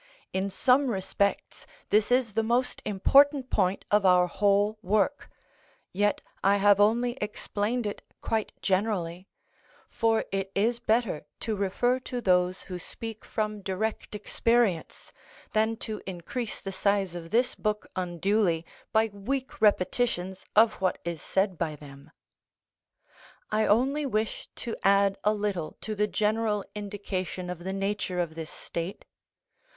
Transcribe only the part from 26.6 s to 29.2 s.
indication of the nature of this state.